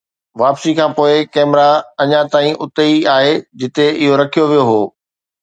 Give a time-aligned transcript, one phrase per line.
[0.41, 1.69] واپسي کان پوء، ڪئميرا
[2.01, 4.81] اڃا تائين اتي ئي آهي جتي اهو رکيو ويو هو